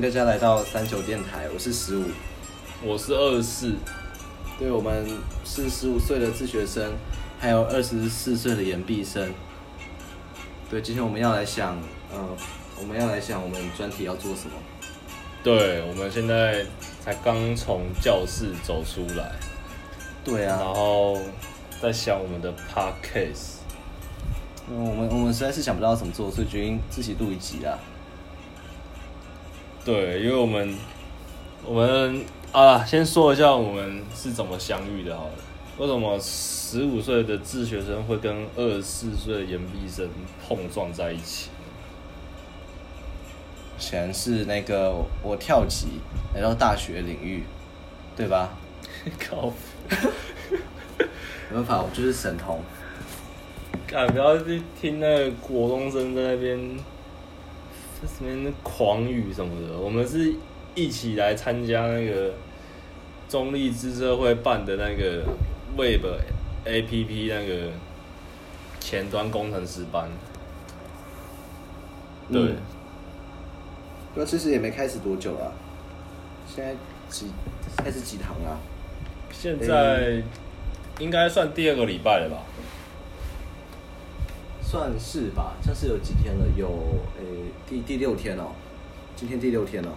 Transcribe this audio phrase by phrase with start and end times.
[0.00, 2.04] 大家来到三九电台，我是十五，
[2.84, 3.72] 我是二十四，
[4.58, 5.06] 对我们
[5.42, 6.92] 是十五岁的自学生，
[7.40, 9.32] 还有二十四岁的研毕生。
[10.68, 11.78] 对，今天我们要来想，
[12.12, 12.28] 呃，
[12.78, 14.52] 我们要来想我们专题要做什么。
[15.42, 16.66] 对，我们现在
[17.02, 19.32] 才刚从教室走出来，
[20.22, 21.18] 对啊，然后
[21.80, 23.56] 在想我们的 podcast。
[24.68, 27.78] 嗯，我们我们实在是想不到怎么做，所以决定自己录一集啊。
[29.86, 30.74] 对，因为我们
[31.64, 35.32] 我们啊，先说一下我们是怎么相遇的好了。
[35.78, 40.08] 为什么十五岁的自学生会跟二十四岁的研毕生
[40.44, 41.50] 碰撞在一起？
[43.78, 46.00] 显然是那个我跳级
[46.34, 47.44] 来到大学领域，
[48.16, 48.58] 对吧？
[49.20, 49.52] 靠！
[51.48, 52.60] 没办法，我就是神童。
[53.94, 56.58] 啊，不要去听那个国中生在那边
[58.00, 59.78] 在什么狂语什么的。
[59.78, 60.34] 我们是
[60.74, 62.34] 一起来参加那个
[63.28, 65.24] 中立智社会办的那个
[65.76, 66.04] Web
[66.64, 67.70] APP 那个
[68.80, 70.10] 前端工程师班。
[72.30, 72.54] 对，
[74.14, 75.52] 那其实也没开始多久啊，
[76.46, 76.74] 现在
[77.08, 77.30] 几
[77.76, 78.58] 开始几堂啊？
[79.30, 80.22] 现在
[80.98, 82.42] 应该算第二个礼拜了吧？
[84.76, 86.68] 算是吧，像是有几天了，有
[87.18, 87.24] 诶、
[87.66, 88.48] 第第六天哦，
[89.16, 89.88] 今天第六天了。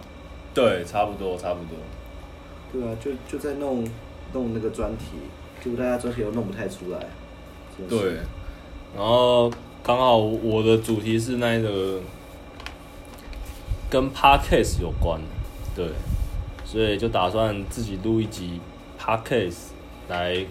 [0.54, 1.76] 对，差不多，差不多。
[2.72, 3.86] 对啊，就就在弄
[4.32, 5.18] 弄那个专题，
[5.62, 6.98] 结果大家专题都弄不太出来。
[7.90, 8.14] 对，
[8.96, 12.00] 然后刚好我的主题是那个
[13.90, 15.20] 跟 podcast 有关，
[15.76, 15.90] 对，
[16.64, 18.58] 所以就打算自己录一集
[18.98, 19.72] podcast
[20.08, 20.42] 来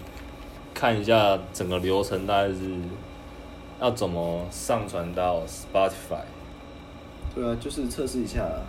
[0.72, 2.56] 看一下整个流程大概是
[3.80, 6.24] 要怎么上传到 Spotify。
[7.34, 8.62] 对啊，就是测试一下啦。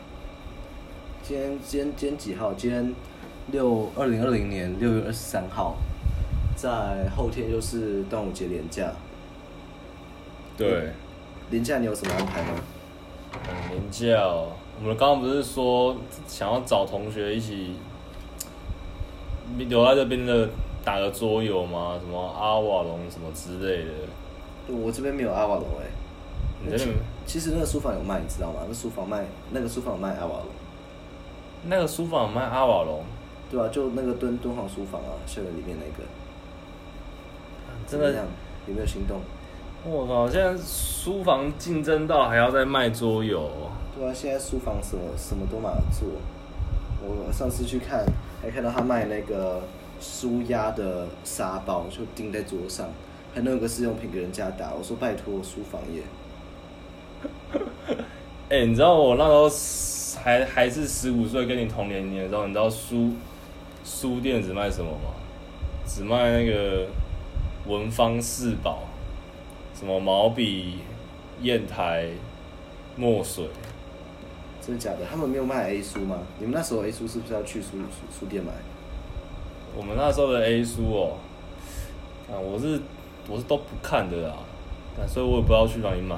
[1.21, 2.53] 今天今天今天几号？
[2.53, 2.93] 今天
[3.51, 5.75] 六二零二零年六月二十三号，
[6.55, 8.89] 在后天就是端午节连假。
[10.57, 10.91] 对，
[11.49, 12.49] 连假你有什么安排吗？
[13.43, 14.53] 很廉价哦。
[14.79, 17.75] 我们刚刚不是说想要找同学一起
[19.57, 20.47] 留在这边的
[20.85, 21.99] 打个桌游吗？
[21.99, 23.91] 什么阿瓦隆什么之类的。
[24.71, 25.85] 对我这边没有阿瓦隆哎、
[26.63, 26.85] 你这
[27.25, 28.61] 其实那个书房有卖，你知道吗？
[28.67, 30.47] 那书房卖那个书房有卖阿瓦隆，
[31.65, 33.03] 那个书房有卖阿瓦隆，
[33.49, 36.07] 对啊，就那个敦敦煌书房啊，校园里面那个，
[37.85, 38.25] 真的？
[38.67, 39.19] 有没有心动？
[39.83, 40.29] 我靠！
[40.29, 46.07] 现在书房竞争到还要再卖桌游哦，对啊，现在书房什么什么都马做。
[47.03, 48.05] 我上次去看，
[48.41, 49.61] 还看到他卖那个
[49.99, 52.87] 书压的沙包，就钉在桌上，
[53.33, 54.73] 还弄个试用品给人家打。
[54.73, 56.03] 我说拜托，书房耶。
[58.49, 63.13] 哎、 你知道我那时候还还是十五岁，跟你同年龄的时候，你知道书
[63.83, 65.13] 书店只卖什么吗？
[65.85, 66.87] 只卖那个
[67.67, 68.83] 文房四宝，
[69.73, 70.79] 什么毛笔、
[71.41, 72.07] 砚台、
[72.95, 73.47] 墨水。
[74.61, 74.99] 真的假的？
[75.09, 76.19] 他们没有卖 A 书吗？
[76.37, 78.51] 你们那时候 A 书是不是要去书书书店买？
[79.75, 81.17] 我们那时候的 A 书哦，
[82.29, 82.79] 啊，我是
[83.27, 84.35] 我是都不看的啦，
[84.97, 86.15] 啊所以我也不知道去哪里买。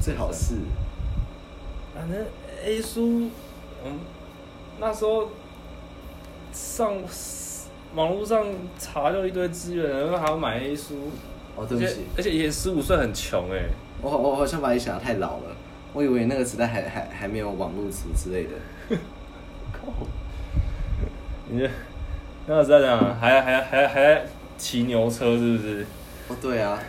[0.00, 0.56] 最好是
[1.94, 2.24] 反正
[2.64, 3.30] A 书，
[3.84, 3.98] 嗯，
[4.78, 5.28] 那时候
[6.52, 6.94] 上
[7.94, 8.44] 网络上
[8.78, 11.10] 查就一堆资源，然后还要买 A 书，
[11.56, 13.64] 哦，对不起而且，而且以前十五岁很穷哎、
[14.02, 15.56] 我我好像把你想的太老了，
[15.94, 18.50] 我以为那个时代还还还没有网络词之类的。
[19.72, 19.92] 靠！
[21.48, 21.70] 你这
[22.46, 24.26] 那个时候讲还还还还
[24.58, 25.86] 骑牛车是不是？
[26.28, 26.82] 哦，对啊，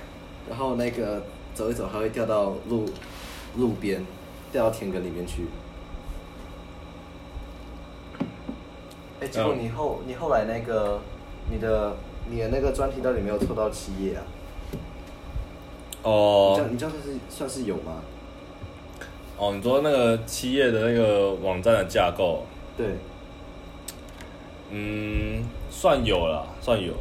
[0.49, 2.85] 然后那个走一走还会掉到路
[3.55, 4.05] 路边，
[4.51, 5.43] 掉到田埂里面去。
[9.19, 10.99] 哎，结果嗯你后你后来那个
[11.51, 11.95] 你的
[12.29, 14.23] 你的那个专题到底没有凑到七页啊？
[14.71, 18.01] 你哦这样你这样算是算是有吗？
[19.37, 22.43] 哦，你说那个七页的那个网站的架构，
[22.75, 22.87] 对，
[24.71, 26.93] 嗯，算有了，算有，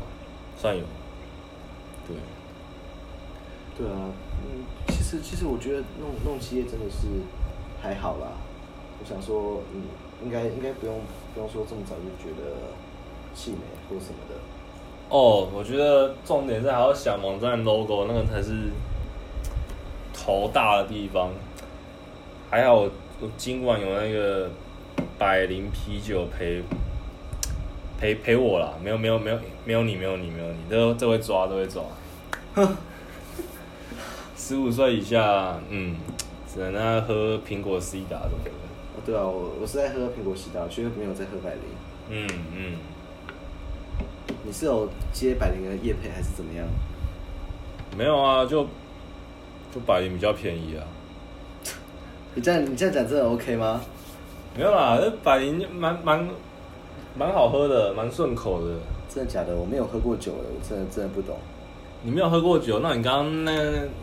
[0.58, 0.82] 算有，
[2.06, 2.16] 对。
[3.78, 4.08] 对啊，
[4.42, 7.06] 嗯，其实其实我觉得弄弄企业真的是
[7.82, 8.28] 还好啦。
[8.98, 9.82] 我想说，嗯，
[10.24, 11.00] 应该应该不用
[11.34, 12.56] 不用说这么早就觉得
[13.34, 13.58] 气馁
[13.90, 14.34] 或什么的。
[15.10, 18.70] 哦，我觉得重点是还要想网站 logo，那个才是
[20.14, 21.30] 头大的地方。
[22.50, 24.48] 还好我我今晚有那个
[25.18, 26.62] 百灵啤酒陪
[27.98, 31.82] 陪陪我啦，没有没有没有没有你没有你没有你，这这会抓都会抓。
[34.36, 35.96] 十五岁以下，嗯，
[36.52, 38.16] 只能那喝苹果什么的。
[38.16, 41.62] 哦对啊，我我是在喝苹果西打，却没有在喝百灵。
[42.08, 42.76] 嗯嗯，
[44.44, 46.66] 你是有接百灵的夜配还是怎么样？
[47.96, 48.64] 没有啊，就
[49.72, 50.82] 就百灵比较便宜啊。
[52.34, 53.80] 你这样你这样讲真的 OK 吗？
[54.56, 56.28] 没有啦，这百灵蛮蛮
[57.18, 58.74] 蛮好喝的，蛮顺口的。
[59.08, 59.56] 真的假的？
[59.56, 61.36] 我没有喝过酒的，我真的真的不懂。
[62.02, 63.52] 你没有喝过酒，那你刚刚那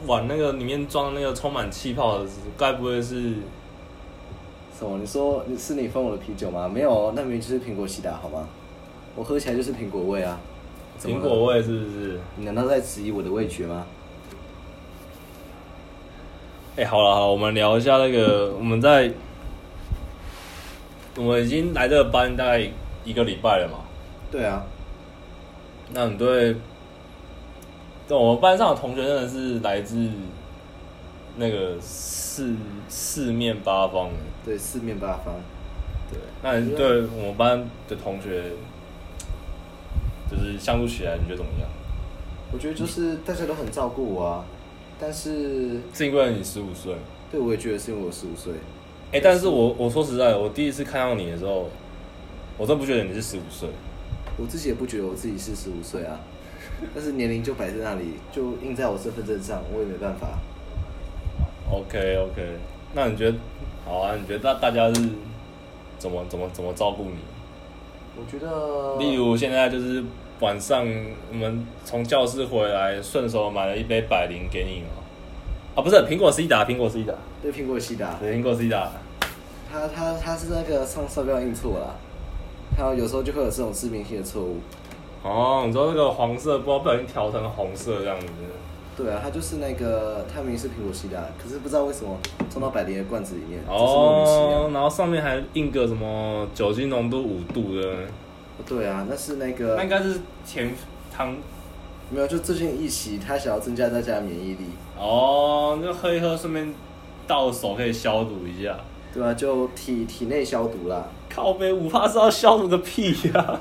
[0.07, 2.25] 碗那个里面装那个充满气泡的，
[2.57, 3.33] 该不会是？
[4.77, 4.97] 什么？
[4.97, 6.67] 你说你是你分我的啤酒吗？
[6.67, 8.47] 没有哦，那明明就是苹果西打好吗？
[9.15, 10.39] 我喝起来就是苹果味啊。
[10.99, 12.19] 苹果味是不是？
[12.37, 13.85] 你难道在质疑我的味觉吗？
[16.75, 19.11] 哎、好了好了，我们聊一下那个我们在
[21.15, 22.67] 我们已经来这个班大概
[23.03, 23.79] 一个礼拜了嘛。
[24.31, 24.65] 对啊，
[25.91, 26.55] 那你对，
[28.07, 30.09] 对我们班上的同学真的是来自
[31.37, 32.55] 那个四
[32.87, 34.15] 四面八方的。
[34.45, 35.35] 对，四面八方。
[36.09, 38.43] 对，那你对我们班的同学，
[40.29, 41.69] 就是相处起来，你觉得怎么样？
[42.51, 44.45] 我觉得就是大家都很照顾我啊，
[44.99, 46.95] 但是是因为你十五岁？
[47.31, 48.53] 对我也觉得是因为我十五岁。
[49.11, 51.69] 哎、但是我我说实在的，我第一次看到你的时候，
[52.57, 53.69] 我真不觉得你是十五岁。
[54.37, 56.19] 我自己也不觉得我自己是十五岁啊，
[56.93, 60.39] 但是年龄就摆在那里，就印在我身份证上，我也没办法。
[61.71, 62.57] OK OK，
[62.93, 63.37] 那你觉得
[63.85, 64.15] 好啊？
[64.19, 65.09] 你觉得大大家是
[65.97, 67.17] 怎么怎么怎么照顾你？
[68.15, 70.03] 我觉得，例如现在就是
[70.39, 70.85] 晚上
[71.31, 75.01] 我们从教室回来，顺手买了一杯百灵给你嘛。
[75.75, 78.91] 啊，不是苹果 C 达，苹果 C 达，对苹果西打，对，苹果 C 达。
[79.71, 81.95] 他他他是那个上商标印错啦，
[82.77, 84.57] 还有有时候就会有这种致命性的错误。
[85.23, 88.27] 哦，你说那个黄色，不知道不小心调成红色这样子。
[88.95, 92.15] 对啊，它就是那个，它明明是苹果西打，可是不知道为什么
[92.49, 94.69] 装到百灵的罐子里面，就是莫名其妙哦，。
[94.71, 97.95] 然后上面还印个什么酒精浓度五度的，
[98.67, 100.71] 对啊，那是那个那应该是甜
[101.11, 101.35] 汤
[102.11, 104.65] 没有，就最近一洗，他想要增加大家的免疫力，
[104.99, 106.71] 哦，就喝一喝，顺便
[107.25, 108.77] 到手可以消毒一下。
[109.13, 111.05] 对啊，就体体内消毒啦。
[111.29, 113.59] 靠杯五怕是要消毒个屁呀、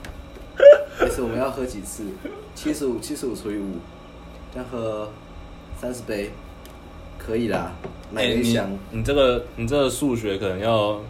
[1.00, 2.04] 每次我们要喝几次？
[2.54, 3.76] 七十五，七十五除以五，
[4.52, 5.10] 这样喝
[5.76, 6.30] 三十杯，
[7.18, 7.72] 可以啦。
[8.10, 11.00] 买一箱，你这个你这个数学可能要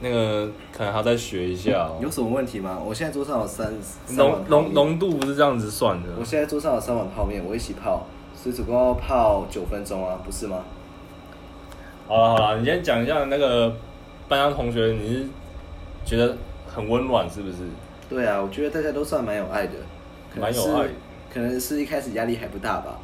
[0.00, 1.98] 那个可能还要再学一下哦。
[2.00, 2.78] 有什么问题吗？
[2.84, 3.72] 我现在桌上有三
[4.06, 6.08] 三浓浓浓度不是这样子算的。
[6.18, 10.64] 我现在桌上有三碗泡面，我一起泡，所以总共要泡九分钟啊，不是吗？
[12.08, 13.76] 好了好了，你先讲一下那个
[14.28, 15.26] 班上同学，你是
[16.06, 16.34] 觉得
[16.66, 17.56] 很温暖是不是？
[18.08, 19.74] 对啊，我觉得大家都算蛮有爱的，
[20.32, 20.88] 可能蛮有爱
[21.30, 22.98] 可能是一开始压力还不大吧。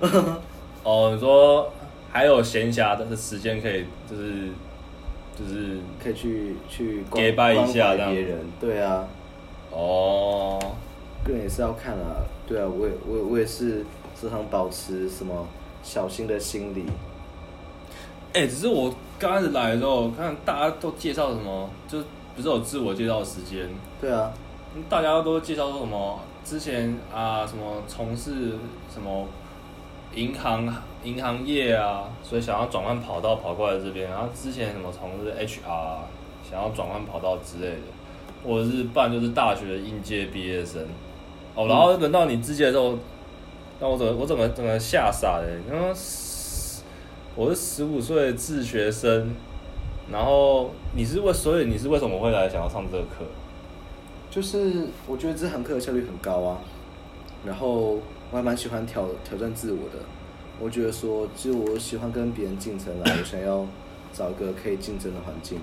[0.82, 1.72] 哦，你说
[2.10, 4.48] 还有闲暇的时间可以，就是
[5.38, 9.06] 就是可以去去关给拜一下关样怀别人，对啊，
[9.70, 10.58] 哦，
[11.24, 13.84] 个人也是要看啊，对啊，我也我也我也是
[14.20, 15.46] 时常保持什么
[15.84, 16.84] 小心的心理，
[18.38, 21.98] 哎、只是我刚开始来的时候，看大家都介绍什么，就
[22.36, 23.68] 不是有自我介绍的时间，
[24.00, 24.30] 对啊，
[24.88, 28.52] 大家都介绍说什么之前啊什么从事
[28.94, 29.26] 什么
[30.14, 36.04] 银行银行业啊，所以想要转换跑道跑过来这边，然后之前什么从事 HR，啊
[36.48, 37.82] 想要转换跑道之类的，
[38.46, 40.80] 或者是办就是大学的应届毕业生，
[41.56, 42.96] 哦，然后轮到你自己的时候，
[43.80, 45.88] 那我怎么我怎么怎么吓傻了，然后
[47.38, 49.30] 我是十五岁的自学生，
[50.10, 53.24] 然后你是为所以你是为什么会来想要上这个课？
[54.28, 56.58] 就是我觉得这堂课的效率很高啊，
[57.46, 58.00] 然后
[58.32, 60.04] 我还蛮喜欢挑挑战自我的，
[60.58, 63.64] 我觉得说，就我喜欢跟别人竞争啦，我想要
[64.12, 65.60] 找一个可以竞争的环境，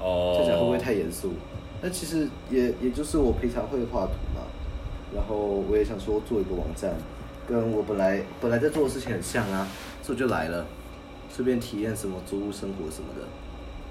[0.00, 1.34] 哦，这讲会不会太严肃？
[1.80, 4.42] 那其实也也就是我平常会画图嘛，
[5.14, 6.92] 然后我也想说做一个网站，
[7.46, 9.68] 跟我本来本来在做的事情很像啊，
[10.02, 10.66] 所以我就来了，
[11.34, 13.26] 顺便体验什么租屋生活什么的。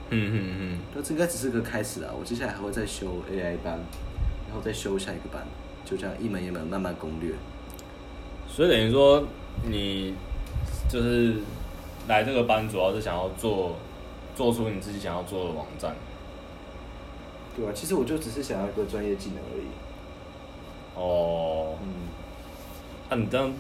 [0.10, 3.80] 嗯嗯嗯，那这应该只是个开始啊，我接下来还会再修 AI 班，
[4.48, 5.42] 然后再修下一个班，
[5.86, 7.34] 就这样一门一门慢慢攻略。
[8.46, 9.24] 所以等于说
[9.66, 10.14] 你
[10.90, 11.36] 就是
[12.10, 13.78] 来这个班，主要是想要做
[14.36, 15.96] 做出你自己想要做的网站。
[17.56, 19.68] 对啊，其实我就只是想要一个专业技能而已。
[20.94, 21.88] 哦，嗯，
[23.10, 23.54] 那、你这样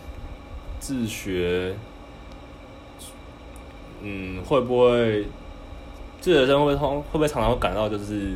[0.81, 1.73] 自学，
[4.03, 5.25] 嗯，会不会
[6.19, 8.35] 自学生会不会通会不会常常会感到就是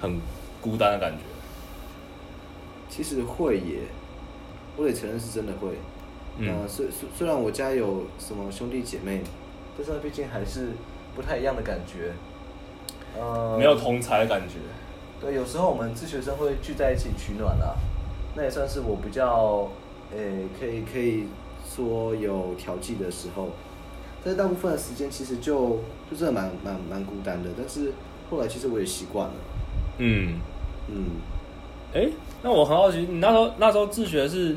[0.00, 0.18] 很
[0.60, 1.24] 孤单的感觉？
[2.88, 3.78] 其实会耶，
[4.76, 5.68] 我得承认是真的会。
[6.38, 9.22] 嗯呃虽虽虽然我家有什么兄弟姐妹，
[9.76, 10.68] 但是毕竟还是
[11.14, 12.12] 不太一样的感觉。
[13.18, 14.56] 呃，没有同才的感觉。
[15.20, 17.74] 对，有时候我们自学生会聚在一起取暖啦，
[18.34, 19.68] 那也算是我比较，
[20.14, 21.26] 诶、可以可以
[21.68, 23.48] 说有调剂的时候。
[24.22, 25.78] 但是大部分的时间其实就
[26.10, 27.92] 就真的蛮蛮蛮孤单的，但是
[28.30, 29.34] 后来其实我也习惯了。
[29.98, 30.38] 嗯，
[30.88, 31.04] 嗯，
[31.94, 32.08] 哎、
[32.42, 34.56] 那我很好奇，你那时候那时候自学是，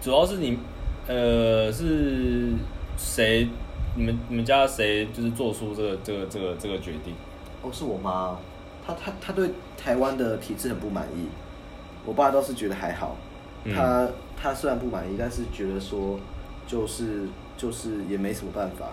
[0.00, 0.58] 主要是你，
[1.06, 2.52] 呃，是
[2.96, 3.48] 谁？
[3.96, 7.14] 你们你们家谁就是做出这个这个这个这个决定？
[7.62, 8.36] 哦，是我妈，
[8.84, 11.28] 她她她对台湾的体制很不满意，
[12.04, 13.16] 我爸倒是觉得还好，
[13.64, 16.18] 嗯他他虽然不满意，但是觉得说
[16.66, 17.22] 就是
[17.56, 18.88] 就是也没什么办法，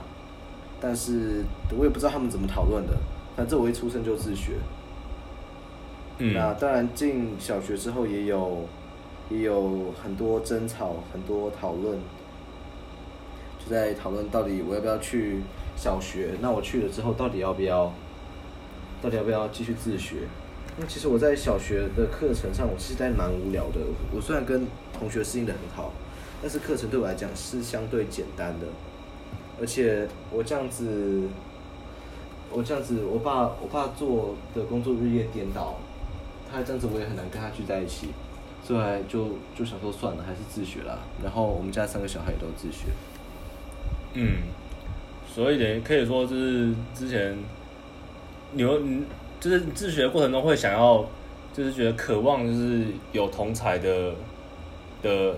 [0.79, 1.43] 但是
[1.77, 2.93] 我也不知道他们怎么讨论的，
[3.35, 4.53] 反正我一出生就自学，
[6.19, 6.33] 嗯。
[6.33, 8.65] 那当然进小学之后也有
[9.29, 11.97] 也有很多争吵，很多讨论，
[13.59, 15.41] 就在讨论到底我要不要去
[15.75, 17.91] 小学，那我去了之后到底要不要，
[19.01, 20.27] 到底要不要继续自学？
[20.77, 23.81] 那其实我在小学的课程上，我其实在蛮无聊的。
[24.15, 24.65] 我虽然跟
[24.97, 25.91] 同学适应的很好，
[26.41, 28.65] 但是课程对我来讲是相对简单的，
[29.59, 31.21] 而且我这样子，
[32.51, 35.75] 我这样子，我爸我爸做的工作日夜颠倒，
[36.51, 38.07] 他这样子我也很难跟他聚在一起，
[38.63, 40.97] 所以就就想说算了，还是自学啦。
[41.23, 42.87] 然后我们家三个小孩都自学。
[44.13, 44.39] 嗯，
[45.31, 47.37] 所以等于可以说就是之前
[48.53, 49.03] 你有你
[49.39, 51.05] 就是自学的过程中会想要，
[51.53, 54.13] 就是觉得渴望就是有同才的
[55.01, 55.35] 的，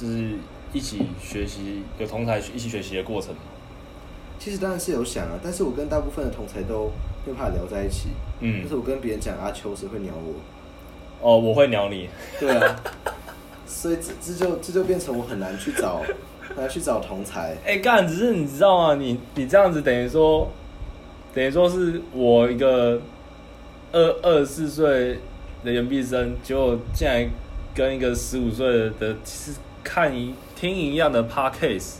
[0.00, 0.30] 就是
[0.72, 3.40] 一起学习有同才一起学习的过程嘛。
[4.38, 6.90] 其实当然是有想啊，但是我跟大部分的同才都
[7.26, 8.08] 没有办法聊在一起。
[8.40, 10.34] 嗯但是我跟别人讲阿秋，谁会鸟我？
[11.20, 12.08] 哦，我会鸟你。
[12.38, 12.76] 对啊，
[13.66, 16.00] 所以这这就这就变成我很难去找，
[16.40, 17.54] 很难去找同才。
[17.66, 18.94] 哎、干，只是你知道吗？
[18.94, 20.50] 你你这样子等于说，
[21.34, 23.02] 等于说是我一个
[23.92, 25.18] 二二十四岁
[25.62, 27.28] 的研毕生，结果竟然
[27.74, 31.96] 跟一个十五岁的是看一听一样的 podcast，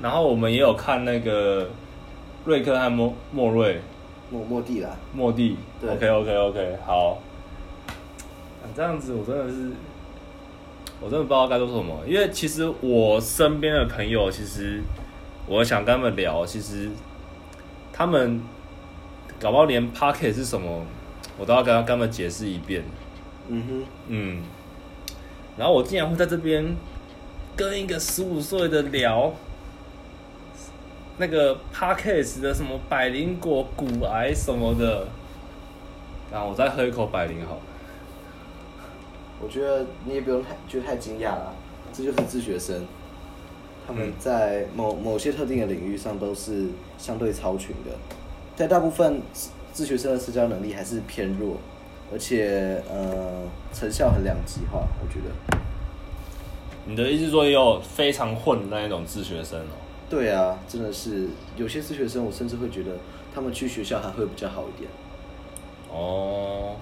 [0.00, 1.68] 然后我们也有看那个
[2.44, 3.80] 瑞克和莫莫瑞。
[4.28, 5.56] 莫莫蒂啦，莫蒂。
[5.80, 7.18] 对，OK OK OK，好，
[8.60, 9.70] 啊这样子我真的是，
[11.00, 14.82] 我真的不知道该说什么，因为其实我身边的朋友，其实
[15.46, 16.90] 我想跟他们聊，其实
[17.92, 18.42] 他们
[19.38, 20.84] 搞不好连 Pocket 是什么，
[21.38, 22.82] 我都要跟他跟他们解释一遍，
[23.46, 24.42] 嗯哼，嗯，
[25.56, 26.74] 然后我竟然会在这边
[27.56, 29.32] 跟一个十五岁的聊。
[31.18, 35.08] 那个 Parkes 的什么百灵果骨癌什么的，
[36.30, 37.62] 啊我再喝一口百灵好了。
[39.40, 41.54] 我觉得你也不用太觉得太惊讶啦，
[41.90, 42.84] 这就是自学生，
[43.86, 46.66] 他们嗯在某某些特定的领域上都是
[46.98, 47.92] 相对超群的，
[48.54, 51.56] 在大部分自自学生的社交能力还是偏弱，
[52.12, 55.58] 而且呃成效很两极化，我觉得。
[56.86, 59.74] 你的意思说也有非常混的那一种自学生哦？
[60.08, 62.92] 对啊，真的是有些自学生，我甚至会觉得
[63.34, 64.88] 他们去学校还会比较好一点。
[65.90, 66.76] 哦，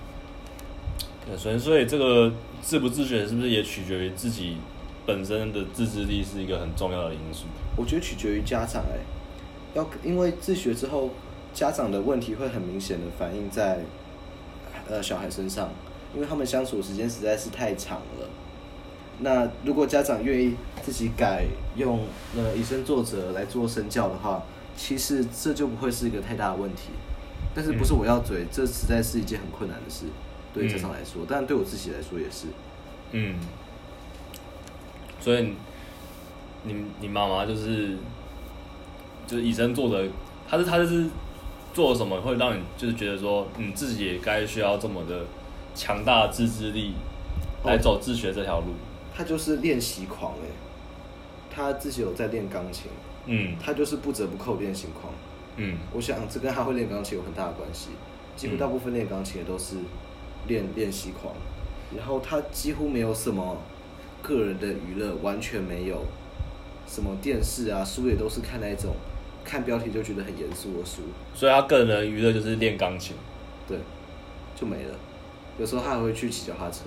[1.26, 2.30] 对，所以所以这个
[2.60, 4.58] 自不自学是不是也取决于自己
[5.06, 7.46] 本身的自制力是一个很重要的因素？
[7.76, 9.00] 我觉得取决于家长哎、
[9.72, 11.10] 要因为自学之后，
[11.54, 13.78] 家长的问题会很明显的反映在
[14.86, 15.70] 呃小孩身上，
[16.14, 18.23] 因为他们相处的时间实在是太长了。
[19.20, 21.44] 那如果家长愿意自己改
[21.76, 22.00] 用
[22.36, 24.42] 呃以身作则来做身教的话，
[24.76, 26.90] 其实这就不会是一个太大的问题。
[27.54, 30.06] 但是不是我要嘴，这实在是一件很困难的事，
[30.52, 32.48] 对于家长来说，当然对我自己来说也是。
[33.12, 33.36] 嗯，
[35.20, 35.54] 所以你
[36.64, 37.96] 你你妈妈就是
[39.28, 40.04] 就是以身作则，
[40.48, 41.06] 她是她就是
[41.72, 45.24] 做了什么会让你就是觉得说你自己也该需要这么的
[45.76, 46.94] 强大的自制力
[47.64, 48.74] 来走自学这条路？
[49.14, 50.48] 他就是练习狂哎、
[51.48, 52.90] 他自己有在练钢琴，
[53.26, 53.56] 嗯。
[53.60, 55.12] 他就是不折不扣练习狂。
[55.56, 55.78] 嗯。
[55.92, 57.90] 我想这跟他会练钢琴有很大的关系，
[58.34, 59.76] 几乎大部分练钢琴的都是
[60.48, 61.32] 练练习狂，
[61.96, 63.56] 然后他几乎没有什么
[64.20, 66.04] 个人的娱乐，完全没有，
[66.88, 68.96] 什么电视啊书也都是看那种
[69.44, 71.02] 看标题就觉得很严肃的书，
[71.34, 73.14] 所以他个人的娱乐就是练钢琴。
[73.68, 73.78] 对，
[74.56, 74.94] 就没了。
[75.56, 76.86] 有时候他还会去骑脚踏车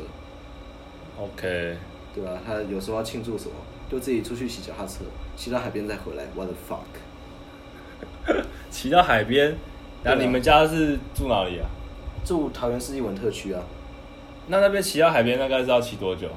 [1.18, 1.78] ，OK，
[2.18, 2.40] 对吧？
[2.44, 3.52] 他有时候要庆祝什么，
[3.92, 5.06] 就自己出去骑脚踏车，
[5.36, 8.42] 骑到海边再回来，what the fuck。
[8.72, 9.56] 骑到海边，
[10.04, 11.70] 然后对啊你们家是住哪里啊？
[12.26, 13.62] 住桃园市艺文特区啊，
[14.48, 16.28] 那那边骑到海边大概是要骑多久？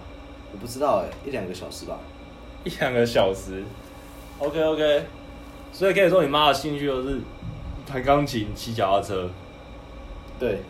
[0.53, 1.99] 我不知道哎、一两个小时吧。
[2.65, 3.65] 一两个小时。
[4.39, 5.05] OK OK，
[5.73, 7.19] 所以可以说你妈的兴趣就是
[7.87, 9.31] 弹钢琴、骑脚踏车。
[10.39, 10.61] 对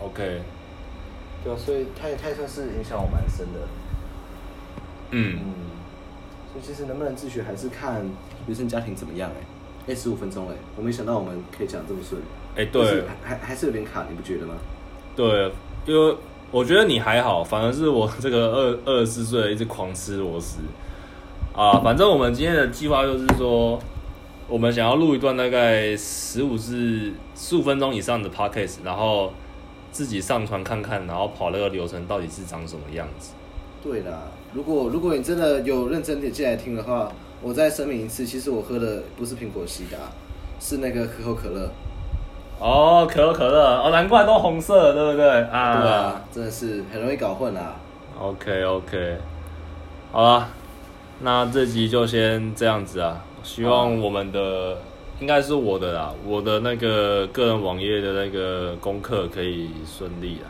[0.00, 0.42] ，OK，
[1.46, 3.60] 对啊，所以他也他也算是影响我蛮深的。
[5.12, 5.54] 嗯，嗯，
[6.52, 8.04] 所以其实能不能自学还是看
[8.48, 12.20] 原生家庭怎么样哎、哎，十五分钟哎，我没想到我们可以讲这么顺。
[12.56, 14.54] 哎、对还还是有点卡，你不觉得吗？
[15.14, 15.52] 对，
[15.84, 16.16] 因为
[16.50, 20.58] 我觉得你还好，反而是我这个二二十四岁一直狂吃螺丝
[21.54, 21.78] 啊。
[21.78, 23.78] 反正我们今天的计划就是说，
[24.48, 29.32] 我们想要录一段大概十五至十五分钟以上的 podcast，然后
[29.96, 33.32] 自己上传看看，然后跑那个流程到底是长什么样子。
[33.82, 37.10] 对啦，如果如果你真的有认真点进来听的话，
[37.40, 39.96] 我再声明一次，其实我喝的不是苹果西达，
[40.60, 41.70] 是那个可口可乐。
[42.60, 45.40] 哦，可口可乐，哦，难怪都红色，对不对？
[45.44, 47.76] 啊，对啊，真的是很容易搞混啦。
[48.20, 49.16] OK OK，
[50.12, 50.50] 好啦，
[51.20, 53.24] 那这集就先这样子啊。
[53.42, 54.76] 希望我们的
[55.20, 60.46] 应该是我的啦，我的那个个人网页的那个功课可以顺利啊。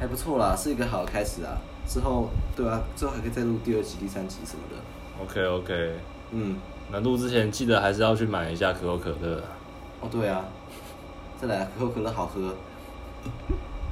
[0.00, 1.58] 还不错啦，是一个好的开始啊。
[1.86, 5.22] 之后，对啊，之后还可以再录第二集、第三集什么的。
[5.22, 5.92] OK OK，
[6.32, 6.56] 嗯，
[6.90, 9.48] 那录之前记得还是要去买一下可口可乐啊。
[10.00, 10.44] 哦对啊，
[11.40, 12.54] 再来可口可乐好喝。